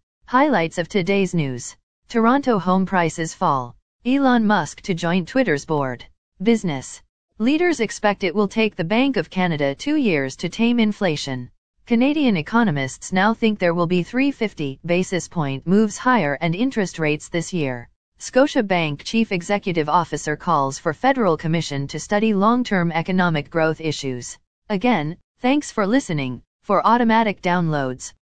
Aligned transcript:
Highlights 0.31 0.77
of 0.77 0.87
today's 0.87 1.33
news 1.35 1.75
Toronto 2.07 2.57
home 2.57 2.85
prices 2.85 3.33
fall. 3.33 3.75
Elon 4.05 4.47
Musk 4.47 4.79
to 4.83 4.93
join 4.93 5.25
Twitter's 5.25 5.65
board. 5.65 6.05
Business. 6.41 7.01
Leaders 7.37 7.81
expect 7.81 8.23
it 8.23 8.33
will 8.33 8.47
take 8.47 8.77
the 8.77 8.85
Bank 8.85 9.17
of 9.17 9.29
Canada 9.29 9.75
two 9.75 9.97
years 9.97 10.37
to 10.37 10.47
tame 10.47 10.79
inflation. 10.79 11.51
Canadian 11.85 12.37
economists 12.37 13.11
now 13.11 13.33
think 13.33 13.59
there 13.59 13.73
will 13.73 13.87
be 13.87 14.03
350 14.03 14.79
basis 14.85 15.27
point 15.27 15.67
moves 15.67 15.97
higher 15.97 16.37
and 16.39 16.55
interest 16.55 16.97
rates 16.97 17.27
this 17.27 17.51
year. 17.51 17.89
Scotiabank 18.21 19.03
Chief 19.03 19.33
Executive 19.33 19.89
Officer 19.89 20.37
calls 20.37 20.79
for 20.79 20.93
Federal 20.93 21.35
Commission 21.35 21.87
to 21.87 21.99
study 21.99 22.33
long 22.33 22.63
term 22.63 22.89
economic 22.93 23.49
growth 23.49 23.81
issues. 23.81 24.37
Again, 24.69 25.17
thanks 25.41 25.73
for 25.73 25.85
listening. 25.85 26.41
For 26.63 26.87
automatic 26.87 27.41
downloads, 27.41 28.13